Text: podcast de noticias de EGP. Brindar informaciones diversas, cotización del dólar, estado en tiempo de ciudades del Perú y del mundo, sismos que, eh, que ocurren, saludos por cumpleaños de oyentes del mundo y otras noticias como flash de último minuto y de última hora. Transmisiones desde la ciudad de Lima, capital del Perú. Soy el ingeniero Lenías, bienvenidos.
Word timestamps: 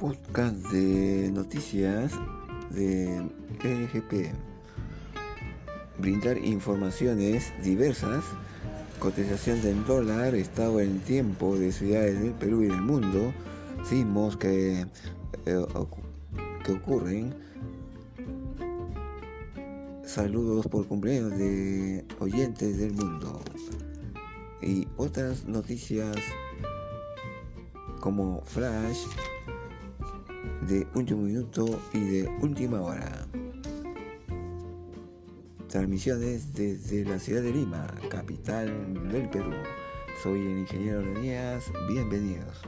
podcast 0.00 0.56
de 0.72 1.30
noticias 1.30 2.12
de 2.70 3.18
EGP. 3.62 4.32
Brindar 5.98 6.38
informaciones 6.38 7.52
diversas, 7.62 8.24
cotización 8.98 9.60
del 9.60 9.84
dólar, 9.84 10.34
estado 10.34 10.80
en 10.80 11.00
tiempo 11.00 11.54
de 11.58 11.70
ciudades 11.70 12.18
del 12.18 12.32
Perú 12.32 12.62
y 12.62 12.68
del 12.68 12.80
mundo, 12.80 13.34
sismos 13.84 14.38
que, 14.38 14.86
eh, 15.44 15.66
que 16.64 16.72
ocurren, 16.72 17.34
saludos 20.06 20.66
por 20.68 20.86
cumpleaños 20.86 21.36
de 21.36 22.06
oyentes 22.20 22.78
del 22.78 22.92
mundo 22.92 23.42
y 24.62 24.88
otras 24.96 25.44
noticias 25.44 26.16
como 28.00 28.40
flash 28.46 29.04
de 30.70 30.86
último 30.94 31.22
minuto 31.22 31.66
y 31.92 31.98
de 31.98 32.28
última 32.40 32.80
hora. 32.80 33.26
Transmisiones 35.68 36.54
desde 36.54 37.04
la 37.04 37.18
ciudad 37.18 37.42
de 37.42 37.52
Lima, 37.52 37.88
capital 38.08 38.68
del 39.10 39.28
Perú. 39.30 39.50
Soy 40.22 40.38
el 40.38 40.58
ingeniero 40.58 41.02
Lenías, 41.02 41.64
bienvenidos. 41.88 42.62